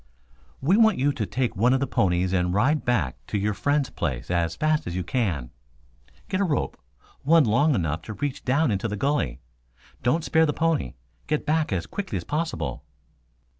[0.61, 3.91] "We want you to take one of the ponies and ride back to your friend's
[3.91, 5.51] place as fast as you can.
[6.27, 6.75] Get a rope,
[7.21, 9.41] one long enough to reach down into the gully.
[10.01, 10.95] Don't spare the pony.
[11.27, 12.83] Get back as quickly as possible."